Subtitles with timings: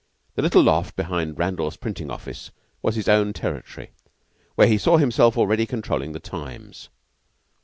[0.33, 2.49] The little loft behind Randall's printing office
[2.81, 3.91] was his own territory,
[4.55, 6.89] where he saw himself already controlling the "Times."